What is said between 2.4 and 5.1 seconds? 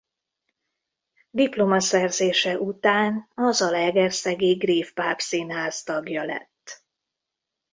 után a zalaegerszegi Griff